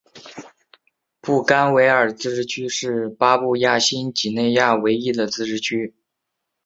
[1.21, 5.93] 布干维尔自治区是巴布亚新几内亚唯一的自治区。